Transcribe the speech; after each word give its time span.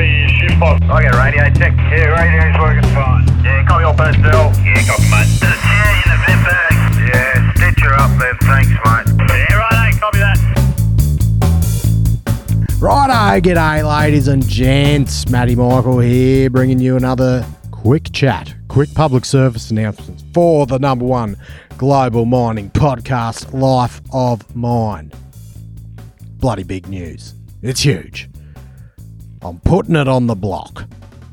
copy 0.00 0.28
shift 0.38 0.58
box. 0.58 0.80
I 0.88 1.02
get 1.02 1.14
radio 1.14 1.44
check. 1.58 1.76
Yeah, 1.76 2.06
radio's 2.16 2.58
working 2.60 2.88
fine. 2.94 3.26
Yeah, 3.44 3.64
copy 3.66 3.84
all 3.84 3.94
personnel. 3.94 4.52
Yeah, 4.64 4.86
copy, 4.86 5.02
mate. 5.10 5.28
There's 5.40 5.52
a 5.52 5.60
chair 5.60 5.92
in 6.00 6.08
the 6.08 6.16
vent 6.24 6.42
bag. 6.46 6.72
Yeah, 7.08 7.52
stitch 7.54 7.80
her 7.84 7.94
up 7.94 8.10
there. 8.18 8.34
Thanks, 8.42 8.70
mate. 8.70 9.06
Yeah, 9.28 9.56
right, 9.56 9.94
copy 10.00 10.18
that. 10.18 10.38
Righto, 12.80 13.40
g'day, 13.46 13.86
ladies 13.86 14.28
and 14.28 14.46
gents. 14.46 15.28
Matty 15.28 15.54
Michael 15.54 15.98
here, 15.98 16.48
bringing 16.48 16.78
you 16.78 16.96
another 16.96 17.44
quick 17.70 18.10
chat, 18.12 18.54
quick 18.68 18.94
public 18.94 19.26
service 19.26 19.70
announcements 19.70 20.24
for 20.32 20.64
the 20.66 20.78
number 20.78 21.04
one 21.04 21.36
global 21.76 22.24
mining 22.24 22.70
podcast, 22.70 23.52
Life 23.52 24.00
of 24.12 24.56
Mine. 24.56 25.12
Bloody 26.38 26.62
big 26.62 26.88
news. 26.88 27.34
It's 27.62 27.82
huge. 27.82 28.29
I'm 29.42 29.58
putting 29.60 29.96
it 29.96 30.06
on 30.06 30.26
the 30.26 30.34
block. 30.34 30.84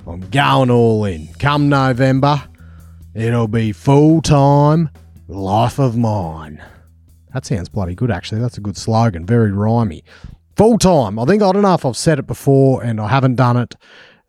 I'm 0.05 0.21
going 0.29 0.71
all 0.71 1.03
in. 1.03 1.27
Come 1.39 1.67
November, 1.67 2.41
it'll 3.13 3.49
be 3.49 3.73
full 3.73 4.21
time 4.21 4.89
Life 5.27 5.77
of 5.77 5.97
Mine. 5.97 6.63
That 7.33 7.45
sounds 7.45 7.67
bloody 7.67 7.95
good, 7.95 8.09
actually. 8.09 8.39
That's 8.39 8.57
a 8.57 8.61
good 8.61 8.77
slogan. 8.77 9.25
Very 9.25 9.51
rhymey. 9.51 10.03
Full 10.55 10.77
time. 10.77 11.19
I 11.19 11.25
think, 11.25 11.43
I 11.43 11.51
don't 11.51 11.61
know 11.61 11.73
if 11.73 11.85
I've 11.85 11.97
said 11.97 12.17
it 12.17 12.27
before 12.27 12.81
and 12.81 13.01
I 13.01 13.09
haven't 13.09 13.35
done 13.35 13.57
it, 13.57 13.75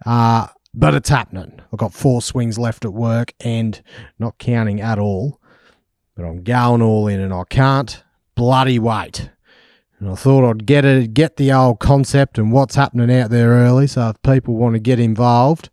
uh, 0.05 0.49
but 0.74 0.95
it's 0.95 1.09
happening. 1.09 1.60
I've 1.73 1.79
got 1.79 1.95
four 1.95 2.21
swings 2.21 2.59
left 2.59 2.85
at 2.85 2.93
work 2.93 3.33
and 3.41 3.80
not 4.19 4.38
counting 4.38 4.80
at 4.80 4.99
all, 4.99 5.41
but 6.16 6.24
I'm 6.24 6.43
going 6.43 6.83
all 6.83 7.07
in 7.07 7.21
and 7.21 7.33
I 7.33 7.45
can't 7.49 8.02
bloody 8.35 8.80
wait. 8.80 9.30
And 9.98 10.11
I 10.11 10.15
thought 10.15 10.48
I'd 10.48 10.66
get 10.66 10.84
it, 10.84 11.15
get 11.15 11.37
the 11.37 11.52
old 11.52 11.80
concept 11.80 12.38
and 12.38 12.52
what's 12.52 12.77
happening 12.77 13.11
out 13.16 13.30
there 13.30 13.51
early. 13.51 13.87
So 13.87 14.11
if 14.11 14.23
people 14.23 14.55
want 14.55 14.74
to 14.74 14.79
get 14.79 15.01
involved, 15.01 15.71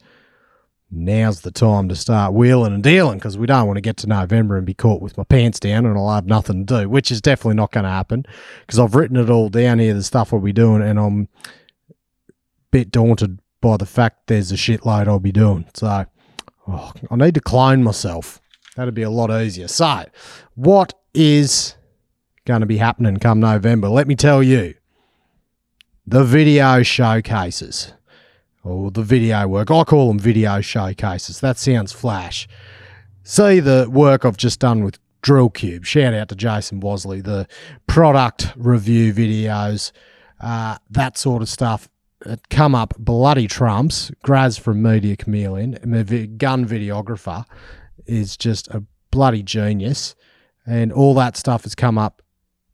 now's 0.89 1.41
the 1.41 1.51
time 1.51 1.89
to 1.89 1.95
start 1.95 2.33
wheeling 2.33 2.73
and 2.73 2.83
dealing 2.83 3.19
because 3.19 3.37
we 3.37 3.45
don't 3.45 3.67
want 3.67 3.77
to 3.77 3.81
get 3.81 3.97
to 3.97 4.07
November 4.07 4.57
and 4.57 4.65
be 4.65 4.73
caught 4.73 5.01
with 5.01 5.17
my 5.17 5.23
pants 5.23 5.59
down 5.59 5.85
and 5.85 5.97
I'll 5.97 6.13
have 6.13 6.25
nothing 6.25 6.65
to 6.65 6.81
do, 6.81 6.89
which 6.89 7.11
is 7.11 7.21
definitely 7.21 7.55
not 7.55 7.71
going 7.71 7.83
to 7.83 7.89
happen 7.89 8.25
because 8.61 8.79
I've 8.79 8.95
written 8.95 9.17
it 9.17 9.29
all 9.29 9.49
down 9.49 9.79
here, 9.79 9.93
the 9.93 10.03
stuff 10.03 10.31
we'll 10.31 10.41
be 10.41 10.53
doing, 10.53 10.81
and 10.81 10.99
I'm 10.99 11.27
a 11.89 11.93
bit 12.71 12.91
daunted 12.91 13.39
by 13.61 13.77
the 13.77 13.85
fact 13.85 14.27
there's 14.27 14.51
a 14.51 14.55
shitload 14.55 15.07
I'll 15.07 15.19
be 15.19 15.31
doing. 15.31 15.65
So 15.75 16.05
oh, 16.67 16.93
I 17.11 17.15
need 17.15 17.35
to 17.35 17.41
clone 17.41 17.83
myself. 17.83 18.41
That'd 18.75 18.93
be 18.93 19.03
a 19.03 19.09
lot 19.09 19.29
easier. 19.31 19.67
So, 19.67 20.05
what 20.55 20.93
is 21.13 21.75
going 22.45 22.61
to 22.61 22.67
be 22.67 22.77
happening 22.77 23.17
come 23.17 23.39
November? 23.39 23.89
Let 23.89 24.07
me 24.07 24.15
tell 24.15 24.41
you 24.43 24.75
the 26.05 26.23
video 26.23 26.83
showcases 26.83 27.93
or 28.63 28.91
the 28.91 29.01
video 29.01 29.47
work. 29.47 29.71
I 29.71 29.83
call 29.83 30.07
them 30.09 30.19
video 30.19 30.61
showcases. 30.61 31.39
That 31.39 31.57
sounds 31.57 31.91
flash. 31.91 32.47
See 33.23 33.59
the 33.59 33.87
work 33.89 34.25
I've 34.25 34.37
just 34.37 34.59
done 34.59 34.83
with 34.83 34.99
Drill 35.21 35.49
Cube. 35.49 35.85
Shout 35.85 36.13
out 36.13 36.29
to 36.29 36.35
Jason 36.35 36.79
Bosley. 36.79 37.21
The 37.21 37.47
product 37.87 38.53
review 38.55 39.11
videos, 39.13 39.91
uh, 40.39 40.77
that 40.91 41.17
sort 41.17 41.41
of 41.41 41.49
stuff. 41.49 41.89
It 42.25 42.49
come 42.49 42.75
up 42.75 42.93
bloody 42.99 43.47
trumps. 43.47 44.11
Graz 44.23 44.57
from 44.57 44.81
Media 44.81 45.15
Chameleon, 45.15 45.73
gun 46.37 46.65
videographer, 46.67 47.45
is 48.05 48.37
just 48.37 48.67
a 48.69 48.83
bloody 49.11 49.43
genius, 49.43 50.15
and 50.65 50.91
all 50.91 51.13
that 51.15 51.37
stuff 51.37 51.63
has 51.63 51.73
come 51.73 51.97
up 51.97 52.21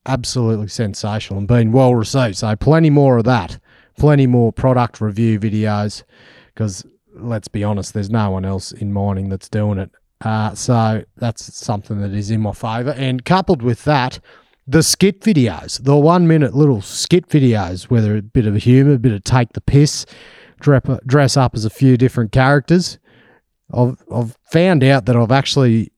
absolutely 0.06 0.68
sensational 0.68 1.40
and 1.40 1.48
been 1.48 1.72
well 1.72 1.96
received. 1.96 2.38
So 2.38 2.56
plenty 2.56 2.90
more 2.90 3.18
of 3.18 3.26
that 3.26 3.60
plenty 4.02 4.26
more 4.26 4.52
product 4.52 5.00
review 5.00 5.40
videos 5.40 6.04
because 6.48 6.84
let's 7.14 7.48
be 7.48 7.64
honest, 7.64 7.94
there's 7.94 8.10
no 8.10 8.32
one 8.32 8.46
else 8.46 8.72
in 8.72 8.92
mining 8.92 9.30
that's 9.30 9.48
doing 9.48 9.78
it. 9.78 9.92
Uh, 10.22 10.56
so 10.56 11.04
that's 11.18 11.56
something 11.56 12.00
that 12.02 12.12
is 12.12 12.32
in 12.32 12.42
my 12.42 12.52
favour. 12.52 12.92
And 12.92 13.24
coupled 13.26 13.62
with 13.62 13.84
that, 13.84 14.20
the 14.68 14.82
skit 14.82 15.22
videos, 15.22 15.84
the 15.84 15.96
one 15.96 16.28
minute 16.28 16.56
little 16.56 16.82
skit 16.82 17.28
videos, 17.28 17.86
whether 17.86 18.18
a 18.18 18.22
bit 18.22 18.48
of 18.48 18.56
humour, 18.56 18.94
a 18.94 19.00
bit 19.00 19.12
of 19.12 19.24
take 19.24 19.54
the 19.54 19.62
piss, 19.62 20.06
dress 20.60 21.38
up 21.38 21.54
as 21.54 21.66
a 21.66 21.70
few 21.70 21.96
different 21.96 22.32
characters. 22.32 22.98
I've, 23.74 24.04
I've 24.12 24.36
found 24.52 24.84
out 24.84 25.06
that 25.06 25.16
I've 25.16 25.32
actually, 25.32 25.91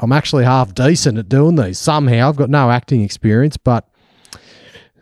I'm 0.00 0.12
actually 0.12 0.44
half 0.44 0.74
decent 0.74 1.18
at 1.18 1.28
doing 1.28 1.56
these 1.56 1.78
somehow. 1.78 2.28
I've 2.28 2.36
got 2.36 2.48
no 2.48 2.70
acting 2.70 3.02
experience, 3.02 3.58
but 3.58 3.86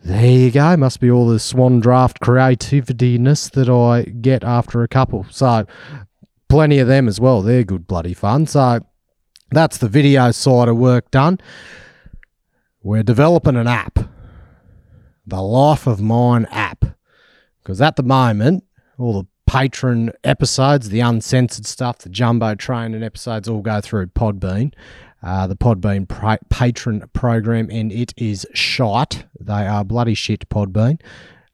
there 0.02 0.26
you 0.26 0.50
go. 0.50 0.76
Must 0.76 0.98
be 0.98 1.10
all 1.10 1.28
the 1.28 1.38
Swan 1.38 1.80
Draught 1.80 2.18
creativityness 2.18 3.52
that 3.52 3.68
I 3.68 4.10
get 4.10 4.42
after 4.42 4.82
a 4.82 4.88
couple. 4.88 5.24
So, 5.30 5.66
plenty 6.48 6.80
of 6.80 6.88
them 6.88 7.06
as 7.06 7.20
well. 7.20 7.42
They're 7.42 7.62
good 7.62 7.86
bloody 7.86 8.12
fun. 8.12 8.46
So, 8.46 8.80
that's 9.52 9.78
the 9.78 9.88
video 9.88 10.32
side 10.32 10.68
of 10.68 10.76
work 10.76 11.10
done. 11.12 11.38
We're 12.82 13.04
developing 13.04 13.56
an 13.56 13.68
app, 13.68 14.00
the 15.26 15.42
Life 15.42 15.86
of 15.86 16.00
Mine 16.00 16.46
app, 16.50 16.84
because 17.62 17.80
at 17.80 17.96
the 17.96 18.02
moment, 18.02 18.64
all 18.98 19.12
the 19.22 19.28
patron 19.48 20.12
episodes, 20.22 20.90
the 20.90 21.00
uncensored 21.00 21.66
stuff, 21.66 21.98
the 21.98 22.08
jumbo 22.08 22.54
train 22.54 22.94
and 22.94 23.02
episodes 23.02 23.48
all 23.48 23.62
go 23.62 23.80
through 23.80 24.06
Podbean 24.08 24.72
uh, 25.22 25.46
the 25.46 25.56
Podbean 25.56 26.08
pra- 26.08 26.38
patron 26.48 27.08
program, 27.12 27.68
and 27.70 27.90
it 27.92 28.14
is 28.16 28.46
shite. 28.54 29.24
They 29.40 29.66
are 29.66 29.84
bloody 29.84 30.14
shit, 30.14 30.48
Podbean. 30.48 31.00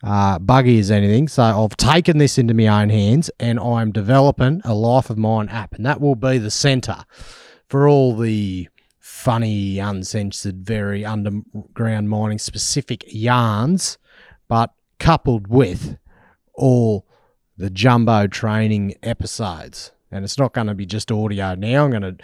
Uh, 0.02 0.38
buggy 0.38 0.78
as 0.78 0.90
anything. 0.90 1.28
So 1.28 1.42
I've 1.42 1.76
taken 1.78 2.18
this 2.18 2.36
into 2.36 2.52
my 2.52 2.66
own 2.66 2.90
hands 2.90 3.30
and 3.40 3.58
I'm 3.58 3.90
developing 3.90 4.60
a 4.62 4.74
Life 4.74 5.08
of 5.08 5.16
Mine 5.16 5.48
app, 5.48 5.74
and 5.74 5.86
that 5.86 5.98
will 5.98 6.14
be 6.14 6.36
the 6.36 6.50
center 6.50 7.04
for 7.68 7.88
all 7.88 8.14
the 8.14 8.68
funny, 8.98 9.78
uncensored, 9.78 10.56
very 10.66 11.06
underground 11.06 12.10
mining 12.10 12.38
specific 12.38 13.02
yarns, 13.06 13.96
but 14.46 14.74
coupled 14.98 15.48
with 15.48 15.96
all 16.52 17.06
the 17.56 17.70
jumbo 17.70 18.26
training 18.26 18.94
episodes. 19.02 19.92
And 20.10 20.24
it's 20.24 20.38
not 20.38 20.52
going 20.52 20.68
to 20.68 20.74
be 20.74 20.86
just 20.86 21.10
audio 21.10 21.54
now. 21.54 21.84
I'm 21.84 21.90
going 21.90 22.02
to 22.02 22.16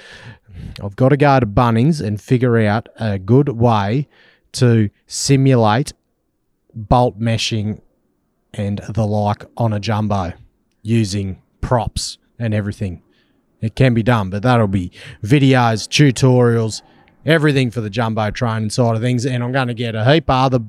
I've 0.82 0.96
got 0.96 1.10
to 1.10 1.16
go 1.16 1.40
to 1.40 1.46
Bunnings 1.46 2.04
and 2.04 2.20
figure 2.20 2.58
out 2.58 2.88
a 2.96 3.18
good 3.18 3.48
way 3.48 4.08
to 4.52 4.90
simulate 5.06 5.92
bolt 6.74 7.18
meshing 7.18 7.80
and 8.54 8.80
the 8.88 9.06
like 9.06 9.44
on 9.56 9.72
a 9.72 9.80
jumbo 9.80 10.32
using 10.82 11.40
props 11.60 12.18
and 12.38 12.54
everything. 12.54 13.02
It 13.60 13.76
can 13.76 13.92
be 13.94 14.02
done, 14.02 14.30
but 14.30 14.42
that'll 14.42 14.68
be 14.68 14.90
videos, 15.22 15.86
tutorials, 15.86 16.82
everything 17.26 17.70
for 17.70 17.80
the 17.80 17.90
jumbo 17.90 18.30
training 18.30 18.70
side 18.70 18.96
of 18.96 19.02
things. 19.02 19.26
And 19.26 19.44
I'm 19.44 19.52
going 19.52 19.68
to 19.68 19.74
get 19.74 19.94
a 19.94 20.10
heap 20.10 20.30
of 20.30 20.54
other 20.54 20.64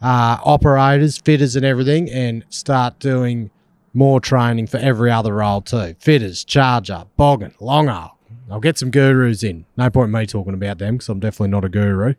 uh, 0.00 0.38
operators, 0.44 1.18
fitters, 1.18 1.56
and 1.56 1.64
everything, 1.64 2.08
and 2.10 2.44
start 2.48 2.98
doing 2.98 3.50
more 3.92 4.20
training 4.20 4.66
for 4.66 4.78
every 4.78 5.10
other 5.10 5.34
role 5.34 5.60
too. 5.60 5.94
Fitters, 5.98 6.44
charger, 6.44 7.04
boggin, 7.16 7.54
long 7.60 7.88
arm, 7.88 8.10
I'll 8.50 8.60
get 8.60 8.78
some 8.78 8.90
gurus 8.90 9.42
in. 9.42 9.64
No 9.76 9.90
point 9.90 10.08
in 10.08 10.12
me 10.12 10.26
talking 10.26 10.54
about 10.54 10.78
them 10.78 10.94
because 10.94 11.08
I'm 11.08 11.20
definitely 11.20 11.50
not 11.50 11.64
a 11.64 11.68
guru, 11.68 12.14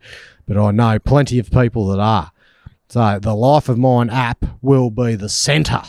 but 0.46 0.56
I 0.56 0.70
know 0.70 0.98
plenty 0.98 1.38
of 1.38 1.50
people 1.50 1.86
that 1.88 2.00
are. 2.00 2.32
So 2.88 3.18
the 3.20 3.34
Life 3.34 3.68
of 3.68 3.78
Mine 3.78 4.10
app 4.10 4.44
will 4.60 4.90
be 4.90 5.14
the 5.14 5.28
centre 5.28 5.82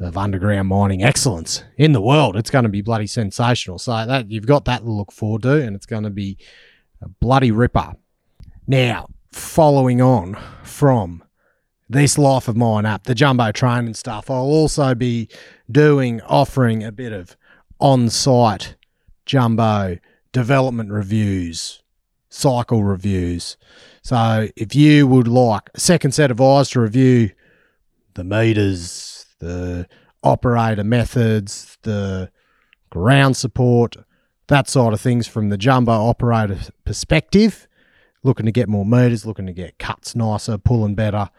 of 0.00 0.16
underground 0.16 0.68
mining 0.68 1.02
excellence 1.02 1.64
in 1.76 1.92
the 1.92 2.00
world. 2.00 2.36
It's 2.36 2.50
going 2.50 2.64
to 2.64 2.68
be 2.68 2.82
bloody 2.82 3.06
sensational. 3.06 3.78
So 3.78 3.92
that 4.06 4.30
you've 4.30 4.46
got 4.46 4.64
that 4.66 4.82
to 4.82 4.90
look 4.90 5.12
forward 5.12 5.42
to, 5.42 5.62
and 5.62 5.74
it's 5.76 5.86
going 5.86 6.04
to 6.04 6.10
be 6.10 6.36
a 7.00 7.08
bloody 7.08 7.50
ripper. 7.50 7.94
Now, 8.66 9.08
following 9.32 10.00
on 10.00 10.38
from 10.62 11.23
this 11.88 12.16
Life 12.18 12.48
of 12.48 12.56
Mine 12.56 12.86
app, 12.86 13.04
the 13.04 13.14
jumbo 13.14 13.52
train 13.52 13.86
and 13.86 13.96
stuff, 13.96 14.30
I'll 14.30 14.38
also 14.38 14.94
be 14.94 15.28
doing 15.70 16.20
offering 16.22 16.82
a 16.82 16.92
bit 16.92 17.12
of 17.12 17.36
on-site 17.78 18.76
jumbo 19.26 19.98
development 20.32 20.90
reviews, 20.90 21.82
cycle 22.28 22.82
reviews. 22.82 23.56
So 24.02 24.48
if 24.56 24.74
you 24.74 25.06
would 25.06 25.28
like 25.28 25.70
a 25.74 25.80
second 25.80 26.12
set 26.12 26.30
of 26.30 26.40
eyes 26.40 26.70
to 26.70 26.80
review 26.80 27.30
the 28.14 28.24
meters, 28.24 29.26
the 29.38 29.86
operator 30.22 30.84
methods, 30.84 31.78
the 31.82 32.30
ground 32.90 33.36
support, 33.36 33.96
that 34.48 34.68
sort 34.68 34.94
of 34.94 35.00
things 35.00 35.26
from 35.26 35.48
the 35.48 35.56
jumbo 35.56 35.92
operator 35.92 36.58
perspective, 36.84 37.66
looking 38.22 38.46
to 38.46 38.52
get 38.52 38.68
more 38.68 38.86
meters, 38.86 39.26
looking 39.26 39.46
to 39.46 39.52
get 39.52 39.78
cuts 39.78 40.14
nicer, 40.14 40.58
pulling 40.58 40.94
better, 40.94 41.30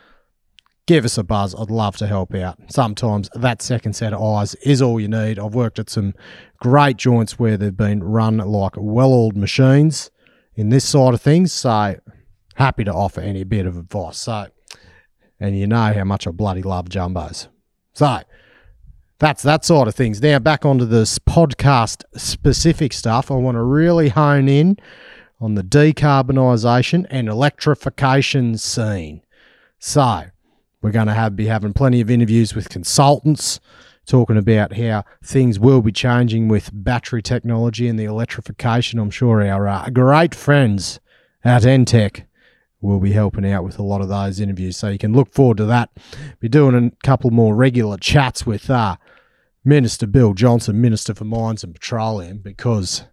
give 0.86 1.06
us 1.06 1.18
a 1.18 1.24
buzz. 1.24 1.56
I'd 1.56 1.72
love 1.72 1.98
to 1.98 2.08
help 2.08 2.34
out. 2.36 2.58
Sometimes 2.68 3.30
that 3.34 3.62
second 3.62 3.94
set 3.94 4.14
of 4.14 4.22
eyes 4.22 4.56
is 4.56 4.82
all 4.82 5.00
you 5.00 5.08
need. 5.08 5.40
I've 5.40 5.56
worked 5.56 5.80
at 5.80 5.90
some 5.90 6.14
great 6.60 6.98
joints 6.98 7.40
where 7.40 7.58
they've 7.58 7.76
been 7.76 8.04
run 8.04 8.38
like 8.38 8.74
well 8.78 9.14
oiled 9.14 9.38
machines 9.38 10.12
in 10.56 10.70
this 10.70 10.88
side 10.88 11.14
of 11.14 11.22
things. 11.22 11.52
So 11.52 11.96
happy 12.56 12.84
to 12.84 12.94
offer 12.94 13.22
any 13.22 13.44
bit 13.44 13.66
of 13.66 13.78
advice. 13.78 14.18
So, 14.18 14.48
and 15.40 15.58
you 15.58 15.68
know 15.68 15.94
how 15.94 16.04
much 16.04 16.28
I 16.28 16.32
bloody 16.32 16.62
love 16.62 16.90
jumbos. 16.90 17.48
So, 17.94 18.20
that's 19.18 19.44
that 19.44 19.64
sort 19.64 19.88
of 19.88 19.96
things. 19.96 20.22
Now 20.22 20.40
back 20.40 20.66
onto 20.66 20.86
this 20.86 21.20
podcast 21.20 22.04
specific 22.16 22.92
stuff. 22.94 23.31
I 23.31 23.36
want 23.36 23.56
to 23.56 23.64
really 23.64 24.10
hone 24.10 24.50
in 24.50 24.78
on 25.40 25.56
the 25.56 25.64
decarbonisation 25.64 27.06
and 27.10 27.30
electrification 27.30 28.58
scene. 28.58 29.22
So 29.80 30.26
we're 30.86 30.92
going 30.92 31.08
to 31.08 31.14
have 31.16 31.36
be 31.36 31.48
having 31.48 31.74
plenty 31.74 32.00
of 32.00 32.12
interviews 32.12 32.54
with 32.54 32.70
consultants 32.70 33.60
talking 34.06 34.38
about 34.38 34.78
how 34.78 35.04
things 35.24 35.58
will 35.58 35.82
be 35.82 35.92
changing 35.92 36.48
with 36.48 36.70
battery 36.72 37.24
technology 37.24 37.88
and 37.88 37.98
the 37.98 38.04
electrification. 38.04 39.00
I'm 39.00 39.10
sure 39.10 39.42
our 39.42 39.68
uh, 39.68 39.90
great 39.90 40.36
friends 40.36 41.00
at 41.44 41.64
Entech 41.64 42.26
will 42.82 43.00
be 43.00 43.14
helping 43.14 43.52
out 43.52 43.64
with 43.64 43.80
a 43.80 43.82
lot 43.82 44.02
of 44.02 44.10
those 44.10 44.40
interviews. 44.40 44.78
So 44.78 44.90
you 44.90 45.00
can 45.00 45.12
look 45.12 45.34
forward 45.34 45.58
to 45.58 45.66
that. 45.66 45.90
Be 46.40 46.50
doing 46.50 46.76
a 46.76 47.04
couple 47.04 47.31
more 47.31 47.56
regular 47.56 47.98
chats 47.98 48.46
with 48.46 48.70
uh, 48.70 48.98
Minister 49.64 50.06
Bill 50.06 50.36
Johnston, 50.36 50.80
Minister 50.80 51.16
for 51.16 51.26
Mines 51.26 51.64
and 51.64 51.74
Petroleum, 51.74 52.38
because 52.38 53.06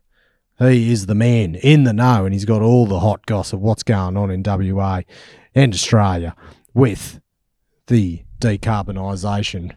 he 0.59 0.93
is 0.93 1.07
the 1.07 1.15
man 1.15 1.55
in 1.55 1.85
the 1.85 1.95
know 1.95 2.27
and 2.27 2.35
he's 2.35 2.45
got 2.45 2.61
all 2.61 2.85
the 2.85 3.01
hot 3.01 3.25
gossip 3.25 3.61
what's 3.61 3.83
going 3.83 4.19
on 4.19 4.31
in 4.31 4.43
WA 4.43 5.01
and 5.55 5.73
Australia 5.73 6.37
with 6.75 7.19
the 7.87 8.25
decarbonisation 8.41 9.75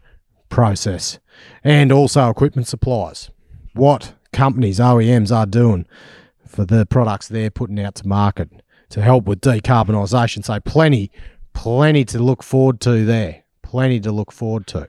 process 0.50 1.20
and 1.64 1.92
also 1.92 2.30
equipment 2.30 2.68
suppliers. 2.68 3.30
What 3.74 4.14
companies, 4.32 4.80
OEMs, 4.80 5.36
are 5.36 5.46
doing 5.46 5.86
for 6.48 6.66
the 6.66 6.86
products 6.86 7.28
they're 7.28 7.50
putting 7.50 7.80
out 7.80 7.96
to 7.96 8.08
market 8.08 8.50
to 8.90 9.02
help 9.02 9.26
with 9.26 9.42
decarbonisation. 9.42 10.46
So, 10.46 10.60
plenty, 10.60 11.12
plenty 11.54 12.06
to 12.06 12.20
look 12.20 12.44
forward 12.44 12.80
to 12.82 13.06
there. 13.06 13.44
Plenty 13.62 14.00
to 14.02 14.12
look 14.12 14.32
forward 14.32 14.68
to. 14.68 14.88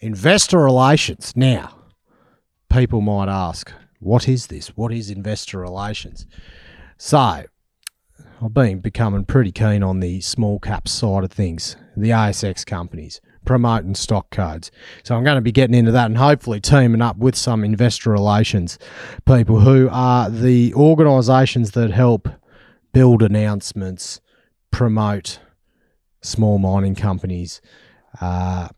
Investor 0.00 0.58
relations. 0.58 1.32
Now, 1.34 1.74
people 2.68 3.00
might 3.00 3.28
ask, 3.28 3.72
what 3.98 4.28
is 4.28 4.48
this? 4.48 4.68
What 4.76 4.92
is 4.92 5.10
investor 5.10 5.58
relations? 5.58 6.26
So, 6.98 7.44
I've 8.42 8.52
been 8.52 8.80
becoming 8.80 9.24
pretty 9.24 9.50
keen 9.50 9.82
on 9.82 10.00
the 10.00 10.20
small 10.20 10.58
cap 10.58 10.88
side 10.88 11.24
of 11.24 11.32
things, 11.32 11.76
the 11.96 12.10
ASX 12.10 12.66
companies 12.66 13.20
promoting 13.46 13.94
stock 13.94 14.30
codes. 14.30 14.70
So 15.04 15.14
I'm 15.14 15.24
going 15.24 15.36
to 15.36 15.40
be 15.40 15.52
getting 15.52 15.74
into 15.74 15.92
that 15.92 16.06
and 16.06 16.18
hopefully 16.18 16.60
teaming 16.60 17.00
up 17.00 17.16
with 17.16 17.36
some 17.36 17.64
investor 17.64 18.10
relations 18.10 18.78
people 19.24 19.60
who 19.60 19.88
are 19.90 20.28
the 20.28 20.74
organisations 20.74 21.70
that 21.70 21.92
help 21.92 22.28
build 22.92 23.22
announcements, 23.22 24.20
promote 24.70 25.38
small 26.20 26.58
mining 26.58 26.96
companies, 26.96 27.62
uh, 28.20 28.68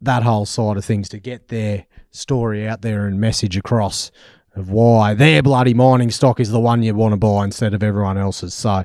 that 0.00 0.22
whole 0.22 0.46
side 0.46 0.76
of 0.76 0.84
things 0.84 1.08
to 1.10 1.18
get 1.18 1.48
their 1.48 1.86
story 2.10 2.66
out 2.66 2.82
there 2.82 3.06
and 3.06 3.20
message 3.20 3.56
across 3.56 4.10
of 4.58 4.70
why 4.70 5.14
their 5.14 5.42
bloody 5.42 5.74
mining 5.74 6.10
stock 6.10 6.40
is 6.40 6.50
the 6.50 6.60
one 6.60 6.82
you 6.82 6.94
want 6.94 7.12
to 7.12 7.16
buy 7.16 7.44
instead 7.44 7.74
of 7.74 7.82
everyone 7.82 8.18
else's. 8.18 8.54
So 8.54 8.84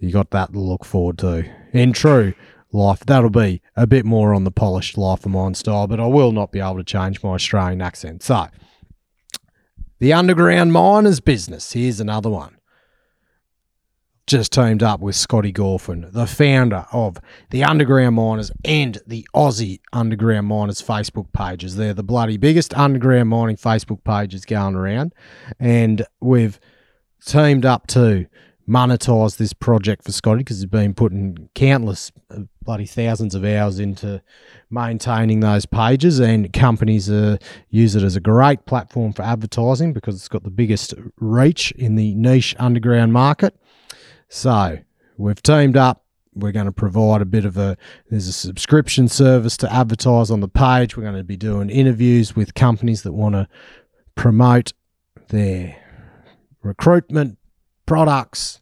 you 0.00 0.10
got 0.10 0.30
that 0.30 0.52
to 0.52 0.58
look 0.58 0.84
forward 0.84 1.18
to. 1.18 1.44
In 1.72 1.92
true 1.92 2.34
life, 2.72 3.00
that'll 3.00 3.30
be 3.30 3.62
a 3.76 3.86
bit 3.86 4.04
more 4.04 4.34
on 4.34 4.44
the 4.44 4.50
polished 4.50 4.98
life 4.98 5.24
of 5.24 5.32
mine 5.32 5.54
style, 5.54 5.86
but 5.86 6.00
I 6.00 6.06
will 6.06 6.32
not 6.32 6.52
be 6.52 6.60
able 6.60 6.76
to 6.76 6.84
change 6.84 7.22
my 7.22 7.30
Australian 7.30 7.82
accent. 7.82 8.22
So 8.22 8.48
the 9.98 10.12
underground 10.12 10.72
miners 10.72 11.20
business. 11.20 11.72
Here's 11.72 12.00
another 12.00 12.30
one 12.30 12.56
just 14.26 14.52
teamed 14.52 14.82
up 14.82 15.00
with 15.00 15.16
Scotty 15.16 15.52
Gorfin, 15.52 16.10
the 16.12 16.26
founder 16.26 16.86
of 16.92 17.18
the 17.50 17.62
Underground 17.62 18.16
Miners 18.16 18.50
and 18.64 18.98
the 19.06 19.26
Aussie 19.34 19.80
Underground 19.92 20.46
Miners 20.46 20.80
Facebook 20.80 21.32
pages. 21.32 21.76
They're 21.76 21.94
the 21.94 22.02
bloody 22.02 22.38
biggest 22.38 22.74
underground 22.74 23.28
mining 23.28 23.56
Facebook 23.56 24.02
pages 24.04 24.44
going 24.44 24.76
around. 24.76 25.14
And 25.60 26.06
we've 26.20 26.58
teamed 27.24 27.66
up 27.66 27.86
to 27.88 28.26
monetize 28.66 29.36
this 29.36 29.52
project 29.52 30.04
for 30.04 30.12
Scotty 30.12 30.38
because 30.38 30.58
he's 30.58 30.66
been 30.66 30.94
putting 30.94 31.50
countless 31.54 32.10
uh, 32.30 32.40
bloody 32.62 32.86
thousands 32.86 33.34
of 33.34 33.44
hours 33.44 33.78
into 33.78 34.22
maintaining 34.70 35.40
those 35.40 35.66
pages 35.66 36.18
and 36.18 36.50
companies 36.54 37.10
uh, 37.10 37.36
use 37.68 37.94
it 37.94 38.02
as 38.02 38.16
a 38.16 38.20
great 38.20 38.64
platform 38.64 39.12
for 39.12 39.20
advertising 39.20 39.92
because 39.92 40.16
it's 40.16 40.28
got 40.28 40.44
the 40.44 40.50
biggest 40.50 40.94
reach 41.18 41.72
in 41.72 41.96
the 41.96 42.14
niche 42.14 42.56
underground 42.58 43.12
market 43.12 43.54
so 44.28 44.78
we've 45.16 45.42
teamed 45.42 45.76
up. 45.76 46.02
We're 46.36 46.52
going 46.52 46.66
to 46.66 46.72
provide 46.72 47.22
a 47.22 47.26
bit 47.26 47.44
of 47.44 47.56
a 47.56 47.76
there's 48.10 48.26
a 48.26 48.32
subscription 48.32 49.06
service 49.06 49.56
to 49.58 49.72
advertise 49.72 50.32
on 50.32 50.40
the 50.40 50.48
page. 50.48 50.96
We're 50.96 51.04
going 51.04 51.16
to 51.16 51.22
be 51.22 51.36
doing 51.36 51.70
interviews 51.70 52.34
with 52.34 52.54
companies 52.54 53.02
that 53.02 53.12
want 53.12 53.36
to 53.36 53.48
promote 54.16 54.72
their 55.28 55.76
recruitment 56.62 57.38
products, 57.86 58.60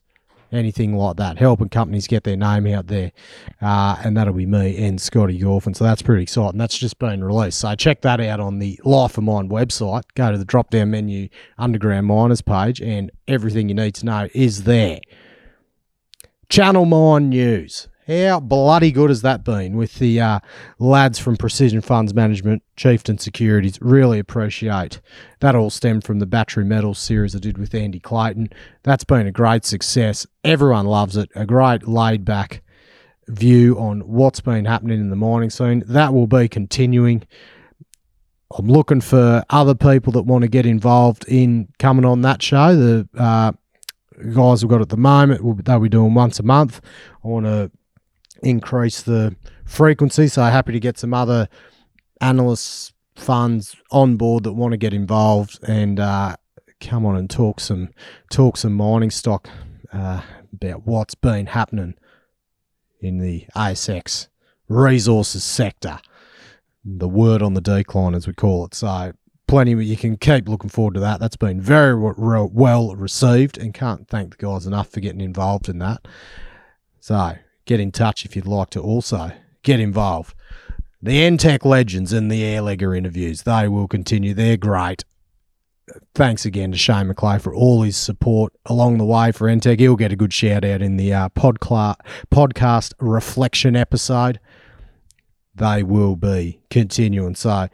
anything 0.51 0.95
like 0.95 1.17
that, 1.17 1.39
helping 1.39 1.69
companies 1.69 2.07
get 2.07 2.25
their 2.25 2.37
name 2.37 2.67
out 2.67 2.89
there. 2.89 3.13
Uh, 3.61 3.97
and 4.05 4.17
that'll 4.17 4.35
be 4.35 4.47
me 4.47 4.77
and 4.85 5.01
Scotty 5.01 5.39
Gorfin. 5.41 5.75
So 5.75 5.85
that's 5.85 6.03
pretty 6.03 6.25
exciting. 6.25 6.59
That's 6.59 6.77
just 6.77 6.99
been 6.99 7.25
released. 7.25 7.59
So 7.59 7.75
check 7.75 8.03
that 8.03 8.21
out 8.21 8.41
on 8.41 8.59
the 8.59 8.79
Life 8.85 9.17
of 9.17 9.25
Mine 9.25 9.49
website. 9.49 10.03
Go 10.15 10.31
to 10.31 10.39
the 10.39 10.45
drop 10.45 10.71
down 10.71 10.91
menu, 10.91 11.29
Underground 11.57 12.07
Miners 12.07 12.43
page, 12.43 12.81
and 12.83 13.11
everything 13.29 13.69
you 13.69 13.75
need 13.75 13.95
to 13.97 14.05
know 14.05 14.29
is 14.35 14.65
there. 14.65 15.01
Channel 16.53 16.85
9 16.85 17.31
News. 17.31 17.89
How 18.07 18.39
bloody 18.39 18.93
good 18.93 19.09
has 19.09 19.23
that 19.23 19.43
been 19.43 19.75
with 19.75 19.95
the 19.95 20.21
uh, 20.21 20.41
lads 20.79 21.19
from 21.19 21.39
Precision 21.39 21.81
Funds 21.81 22.13
Management, 22.13 22.63
Chieftain 22.77 23.17
Securities? 23.17 23.81
Really 23.81 24.19
appreciate 24.19 25.01
that. 25.41 25.55
All 25.57 25.71
stemmed 25.71 26.05
from 26.05 26.19
the 26.19 26.27
battery 26.27 26.67
metals 26.67 26.99
series 26.99 27.35
I 27.35 27.39
did 27.39 27.57
with 27.57 27.75
Andy 27.75 27.99
Clayton. 27.99 28.51
That's 28.83 29.03
been 29.03 29.27
a 29.27 29.33
great 29.33 29.65
success. 29.65 30.27
Everyone 30.45 30.85
loves 30.85 31.17
it. 31.17 31.31
A 31.35 31.47
great 31.47 31.89
laid 31.89 32.27
back 32.27 32.63
view 33.29 33.79
on 33.79 34.01
what's 34.01 34.41
been 34.41 34.67
happening 34.67 35.01
in 35.01 35.09
the 35.09 35.17
mining 35.17 35.49
scene. 35.49 35.83
That 35.87 36.13
will 36.13 36.27
be 36.27 36.49
continuing. 36.49 37.23
I'm 38.59 38.69
looking 38.69 39.01
for 39.01 39.43
other 39.49 39.75
people 39.75 40.13
that 40.13 40.27
want 40.27 40.43
to 40.43 40.49
get 40.49 40.67
involved 40.67 41.25
in 41.27 41.69
coming 41.79 42.05
on 42.05 42.21
that 42.21 42.43
show. 42.43 42.77
The 42.77 43.09
uh, 43.17 43.53
guys 44.35 44.65
we've 44.65 44.71
got 44.71 44.81
at 44.81 44.89
the 44.89 44.97
moment, 44.97 45.65
they'll 45.65 45.81
be 45.81 45.89
doing 45.89 46.15
once 46.15 46.39
a 46.39 46.43
month. 46.43 46.81
I 47.25 47.29
want 47.29 47.47
to 47.47 47.71
increase 48.43 49.03
the 49.03 49.37
frequency, 49.65 50.29
so 50.29 50.43
happy 50.43 50.73
to 50.73 50.81
get 50.81 50.99
some 50.99 51.15
other 51.15 51.49
analysts, 52.21 52.93
funds 53.15 53.77
on 53.91 54.17
board 54.17 54.45
that 54.45 54.53
want 54.55 54.73
to 54.73 54.79
get 54.79 54.95
involved 54.95 55.59
and 55.69 56.01
uh, 56.01 56.35
come 56.81 57.05
on 57.05 57.17
and 57.17 57.29
talk 57.29 57.61
some 57.61 57.91
talk 58.31 58.57
some 58.57 58.73
mining 58.73 59.11
stock 59.11 59.49
uh, 59.93 60.23
about 60.53 60.87
what's 60.87 61.15
been 61.15 61.47
happening 61.47 61.95
in 63.01 63.19
the 63.19 63.47
ASX 63.55 64.29
resources 64.69 65.45
sector. 65.45 65.99
The 66.85 67.09
word 67.09 67.43
on 67.43 67.55
the 67.55 67.61
decline, 67.61 68.15
as 68.15 68.27
we 68.27 68.33
call 68.33 68.67
it. 68.67 68.75
So 68.75 69.13
plenty. 69.53 69.75
But 69.75 69.85
you 69.85 69.99
can 69.99 70.17
keep 70.17 70.49
looking 70.49 70.71
forward 70.71 70.95
to 70.95 71.01
that. 71.01 71.21
That's 71.21 71.37
been 71.37 71.61
very 71.61 71.95
re- 71.95 72.49
well 72.51 72.97
received, 72.97 73.59
and 73.59 73.75
can't 73.75 74.09
thank 74.09 74.31
the 74.31 74.47
guys 74.47 74.67
enough 74.67 74.89
for 74.89 75.01
getting 75.01 75.21
involved 75.21 75.69
in 75.69 75.79
that. 75.79 76.09
So 77.01 77.35
get 77.67 77.79
in 77.79 77.93
touch 77.93 78.25
if 78.25 78.35
you'd 78.35 78.47
like 78.47 78.71
to 78.71 78.81
also 78.81 79.33
get 79.63 79.79
involved. 79.79 80.35
The 81.03 81.21
Entech 81.21 81.67
legends 81.67 82.15
and 82.15 82.31
the 82.31 82.41
Airlegger 82.43 82.97
interviews, 82.97 83.43
they 83.43 83.69
will 83.69 83.89
continue. 83.89 84.33
They're 84.33 84.57
great. 84.57 85.05
Thanks 86.15 86.47
again 86.47 86.73
to 86.73 86.79
Shane 86.79 87.13
McLeay 87.13 87.39
for 87.39 87.55
all 87.55 87.83
his 87.83 87.99
support 87.99 88.55
along 88.65 88.97
the 88.97 89.05
way 89.05 89.33
for 89.33 89.49
Entech. 89.49 89.81
He'll 89.81 89.97
get 89.97 90.13
a 90.13 90.17
good 90.17 90.33
shout 90.33 90.65
out 90.65 90.81
in 90.81 90.97
the 90.97 91.13
uh, 91.13 91.29
podcla- 91.29 91.97
podcast 92.33 92.95
reflection 93.01 93.77
episode. 93.77 94.41
They 95.55 95.83
will 95.83 96.17
be 96.17 96.63
continuing. 96.71 97.35
So 97.35 97.69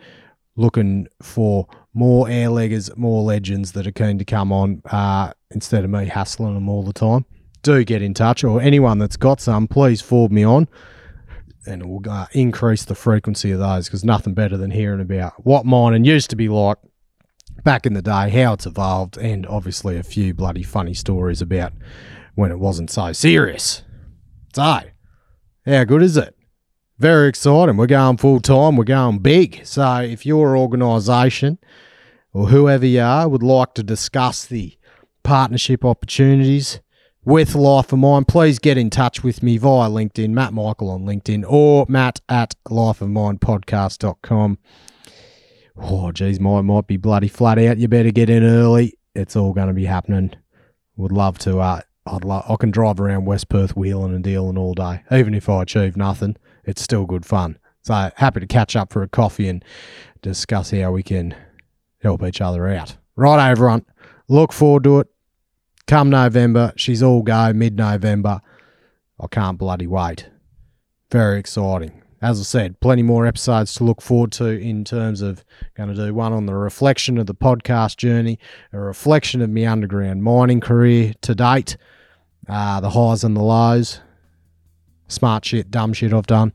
looking 0.58 1.06
for 1.22 1.66
more 1.94 2.26
airleggers, 2.26 2.94
more 2.96 3.22
legends 3.22 3.72
that 3.72 3.86
are 3.86 3.92
keen 3.92 4.18
to 4.18 4.24
come 4.24 4.52
on 4.52 4.82
uh, 4.90 5.32
instead 5.50 5.84
of 5.84 5.90
me 5.90 6.06
hassling 6.06 6.54
them 6.54 6.68
all 6.68 6.82
the 6.82 6.92
time. 6.92 7.24
Do 7.62 7.84
get 7.84 8.02
in 8.02 8.14
touch, 8.14 8.44
or 8.44 8.60
anyone 8.60 8.98
that's 8.98 9.16
got 9.16 9.40
some, 9.40 9.66
please 9.66 10.00
forward 10.00 10.32
me 10.32 10.44
on, 10.44 10.68
and 11.66 11.86
we'll 11.86 12.10
uh, 12.10 12.26
increase 12.32 12.84
the 12.84 12.94
frequency 12.94 13.50
of 13.50 13.58
those 13.58 13.86
because 13.86 14.04
nothing 14.04 14.34
better 14.34 14.56
than 14.56 14.70
hearing 14.70 15.00
about 15.00 15.44
what 15.44 15.66
mining 15.66 16.04
used 16.04 16.30
to 16.30 16.36
be 16.36 16.48
like 16.48 16.78
back 17.64 17.84
in 17.84 17.94
the 17.94 18.02
day, 18.02 18.30
how 18.30 18.52
it's 18.52 18.66
evolved, 18.66 19.16
and 19.18 19.46
obviously 19.46 19.96
a 19.96 20.02
few 20.02 20.34
bloody 20.34 20.62
funny 20.62 20.94
stories 20.94 21.42
about 21.42 21.72
when 22.34 22.52
it 22.52 22.58
wasn't 22.58 22.90
so 22.90 23.12
serious. 23.12 23.82
So, 24.54 24.80
how 25.66 25.84
good 25.84 26.02
is 26.02 26.16
it? 26.16 26.37
Very 26.98 27.28
exciting. 27.28 27.76
We're 27.76 27.86
going 27.86 28.16
full 28.16 28.40
time. 28.40 28.76
We're 28.76 28.84
going 28.84 29.20
big. 29.20 29.64
So 29.64 30.00
if 30.00 30.26
your 30.26 30.56
organisation 30.56 31.58
or 32.32 32.48
whoever 32.48 32.86
you 32.86 33.00
are 33.00 33.28
would 33.28 33.42
like 33.42 33.74
to 33.74 33.82
discuss 33.82 34.46
the 34.46 34.76
partnership 35.22 35.84
opportunities 35.84 36.80
with 37.24 37.54
Life 37.54 37.92
of 37.92 37.98
Mine, 38.00 38.24
please 38.24 38.58
get 38.58 38.78
in 38.78 38.90
touch 38.90 39.22
with 39.22 39.42
me 39.42 39.58
via 39.58 39.88
LinkedIn, 39.88 40.30
Matt 40.30 40.52
Michael 40.52 40.90
on 40.90 41.04
LinkedIn, 41.04 41.44
or 41.46 41.86
Matt 41.88 42.20
at 42.28 42.54
lifeofminepodcast.com. 42.68 44.58
Oh, 45.80 46.10
geez, 46.10 46.40
mine 46.40 46.64
might 46.66 46.88
be 46.88 46.96
bloody 46.96 47.28
flat 47.28 47.58
out. 47.58 47.78
You 47.78 47.86
better 47.86 48.10
get 48.10 48.28
in 48.28 48.42
early. 48.42 48.98
It's 49.14 49.36
all 49.36 49.52
going 49.52 49.68
to 49.68 49.74
be 49.74 49.84
happening. 49.84 50.32
Would 50.96 51.12
love 51.12 51.38
to. 51.40 51.60
Uh, 51.60 51.82
I'd 52.06 52.24
I 52.24 52.56
can 52.58 52.70
drive 52.70 52.98
around 53.00 53.26
West 53.26 53.48
Perth 53.48 53.76
wheeling 53.76 54.14
and 54.14 54.24
dealing 54.24 54.58
all 54.58 54.74
day. 54.74 55.02
Even 55.12 55.34
if 55.34 55.48
I 55.48 55.62
achieve 55.62 55.96
nothing, 55.96 56.36
it's 56.68 56.82
still 56.82 57.06
good 57.06 57.24
fun. 57.26 57.58
So 57.82 58.10
happy 58.16 58.40
to 58.40 58.46
catch 58.46 58.76
up 58.76 58.92
for 58.92 59.02
a 59.02 59.08
coffee 59.08 59.48
and 59.48 59.64
discuss 60.20 60.70
how 60.70 60.92
we 60.92 61.02
can 61.02 61.34
help 62.02 62.22
each 62.22 62.40
other 62.40 62.68
out. 62.68 62.96
Right, 63.16 63.50
everyone. 63.50 63.86
Look 64.28 64.52
forward 64.52 64.84
to 64.84 65.00
it. 65.00 65.08
Come 65.86 66.10
November, 66.10 66.74
she's 66.76 67.02
all 67.02 67.22
go 67.22 67.52
mid 67.54 67.76
November. 67.76 68.42
I 69.18 69.26
can't 69.28 69.56
bloody 69.56 69.86
wait. 69.86 70.28
Very 71.10 71.40
exciting. 71.40 72.02
As 72.20 72.38
I 72.38 72.42
said, 72.42 72.80
plenty 72.80 73.02
more 73.02 73.26
episodes 73.26 73.74
to 73.76 73.84
look 73.84 74.02
forward 74.02 74.32
to 74.32 74.46
in 74.46 74.84
terms 74.84 75.22
of 75.22 75.44
going 75.74 75.88
to 75.88 75.94
do 75.94 76.12
one 76.12 76.34
on 76.34 76.44
the 76.44 76.54
reflection 76.54 77.16
of 77.16 77.26
the 77.26 77.34
podcast 77.34 77.96
journey, 77.96 78.38
a 78.72 78.78
reflection 78.78 79.40
of 79.40 79.48
my 79.48 79.66
underground 79.66 80.22
mining 80.22 80.60
career 80.60 81.14
to 81.22 81.34
date, 81.34 81.78
uh, 82.48 82.80
the 82.80 82.90
highs 82.90 83.24
and 83.24 83.36
the 83.36 83.42
lows, 83.42 84.00
smart 85.08 85.44
shit, 85.44 85.70
dumb 85.70 85.92
shit 85.92 86.12
I've 86.12 86.26
done. 86.26 86.52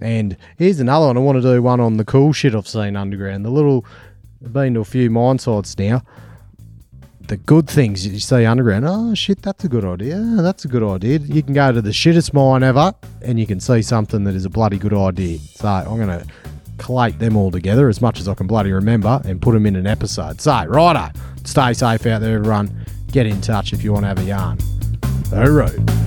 And 0.00 0.36
here's 0.56 0.80
another 0.80 1.06
one. 1.06 1.16
I 1.16 1.20
want 1.20 1.36
to 1.36 1.42
do 1.42 1.62
one 1.62 1.80
on 1.80 1.96
the 1.96 2.04
cool 2.04 2.32
shit 2.32 2.54
I've 2.54 2.68
seen 2.68 2.96
underground. 2.96 3.44
The 3.44 3.50
little, 3.50 3.84
been 4.40 4.74
to 4.74 4.80
a 4.80 4.84
few 4.84 5.10
mine 5.10 5.38
sites 5.38 5.76
now. 5.76 6.02
The 7.20 7.36
good 7.36 7.68
things 7.68 8.06
you 8.06 8.18
see 8.20 8.46
underground. 8.46 8.86
Oh 8.88 9.12
shit, 9.14 9.42
that's 9.42 9.64
a 9.64 9.68
good 9.68 9.84
idea. 9.84 10.18
That's 10.18 10.64
a 10.64 10.68
good 10.68 10.82
idea. 10.82 11.18
You 11.18 11.42
can 11.42 11.52
go 11.52 11.72
to 11.72 11.82
the 11.82 11.90
shittest 11.90 12.32
mine 12.32 12.62
ever, 12.62 12.94
and 13.20 13.38
you 13.38 13.46
can 13.46 13.60
see 13.60 13.82
something 13.82 14.24
that 14.24 14.34
is 14.34 14.46
a 14.46 14.50
bloody 14.50 14.78
good 14.78 14.94
idea. 14.94 15.38
So 15.38 15.68
I'm 15.68 15.98
gonna 15.98 16.24
collate 16.78 17.18
them 17.18 17.36
all 17.36 17.50
together 17.50 17.88
as 17.88 18.00
much 18.00 18.18
as 18.18 18.28
I 18.28 18.34
can 18.34 18.46
bloody 18.46 18.72
remember 18.72 19.20
and 19.26 19.42
put 19.42 19.52
them 19.52 19.66
in 19.66 19.76
an 19.76 19.86
episode. 19.86 20.40
So 20.40 20.64
righto, 20.64 21.10
stay 21.44 21.74
safe 21.74 22.06
out 22.06 22.20
there, 22.20 22.38
everyone. 22.38 22.86
Get 23.12 23.26
in 23.26 23.40
touch 23.42 23.72
if 23.74 23.84
you 23.84 23.92
want 23.92 24.04
to 24.04 24.08
have 24.08 24.18
a 24.18 24.24
yarn. 24.24 24.58
All 25.34 25.50
right. 25.50 25.97